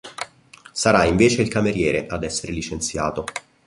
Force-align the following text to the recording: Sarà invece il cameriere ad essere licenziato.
Sarà 0.71 1.03
invece 1.05 1.43
il 1.43 1.47
cameriere 1.47 2.07
ad 2.07 2.23
essere 2.23 2.53
licenziato. 2.53 3.23